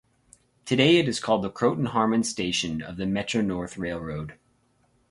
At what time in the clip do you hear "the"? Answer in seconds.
1.43-1.51, 2.97-3.05